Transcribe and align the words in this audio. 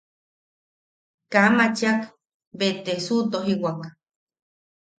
Kaa 1.31 1.49
machiak 1.57 2.01
bea 2.57 2.73
te 2.83 2.91
suʼutojiwak. 3.05 3.79